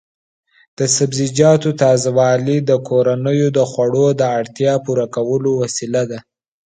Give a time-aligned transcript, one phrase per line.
[0.77, 6.19] د سبزیجاتو تازه والي د کورنیو د خوړو د اړتیا پوره کولو وسیله ده.